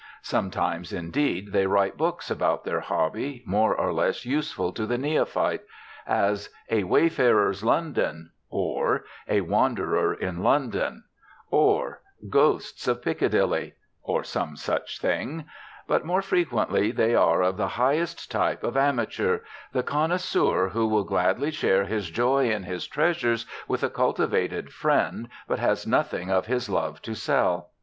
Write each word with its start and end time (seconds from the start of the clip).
Sometimes, 0.23 0.91
indeed, 0.91 1.51
they 1.51 1.67
write 1.67 1.95
books 1.95 2.31
about 2.31 2.63
their 2.63 2.79
hobby, 2.79 3.43
more 3.45 3.75
or 3.75 3.93
less 3.93 4.25
useful 4.25 4.73
to 4.73 4.87
the 4.87 4.97
neophyte: 4.97 5.61
as 6.07 6.49
"A 6.71 6.81
Wayfarer's 6.85 7.63
London," 7.63 8.31
or 8.49 9.05
"A 9.27 9.41
Wanderer 9.41 10.11
in 10.15 10.41
London," 10.41 11.03
or 11.51 12.01
"Ghosts 12.31 12.87
of 12.87 13.03
Piccadilly," 13.03 13.75
or 14.01 14.23
some 14.23 14.55
such 14.55 14.99
thing; 14.99 15.45
but 15.87 16.03
more 16.03 16.23
frequently 16.23 16.89
they 16.91 17.13
are 17.13 17.43
of 17.43 17.57
the 17.57 17.67
highest 17.77 18.31
type 18.31 18.63
of 18.63 18.75
amateur, 18.75 19.41
the 19.71 19.83
connoisseur 19.83 20.69
who 20.69 20.87
will 20.87 21.03
gladly 21.03 21.51
share 21.51 21.85
his 21.85 22.09
joy 22.09 22.49
in 22.49 22.63
his 22.63 22.87
treasures 22.87 23.45
with 23.67 23.83
a 23.83 23.89
cultivated 23.91 24.73
friend 24.73 25.29
but 25.47 25.59
has 25.59 25.85
nothing 25.85 26.31
of 26.31 26.47
his 26.47 26.69
love 26.69 27.03
to 27.03 27.13
sell. 27.13 27.69